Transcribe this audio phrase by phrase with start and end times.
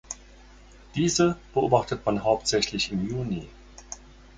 [0.95, 3.47] Diese beobachtet man hauptsächlich im Juni.